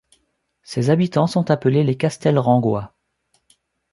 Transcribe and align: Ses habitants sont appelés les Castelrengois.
Ses 0.63 0.89
habitants 0.89 1.27
sont 1.27 1.51
appelés 1.51 1.83
les 1.83 1.95
Castelrengois. 1.95 2.95